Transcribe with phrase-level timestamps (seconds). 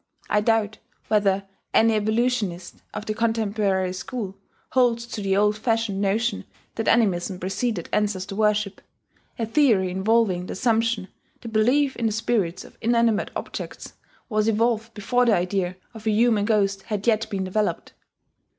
[0.31, 0.79] (I doubt
[1.09, 1.43] whether
[1.75, 4.35] any evolutionist of the contemporary school
[4.71, 6.43] holds to the old fashioned notion
[6.73, 8.81] that animism preceded ancestor worship,
[9.37, 11.07] a theory involving the assumption
[11.41, 13.93] that belief in the spirits of inanimate objects
[14.27, 17.93] was evolved before the idea of a human ghost had yet been developed.)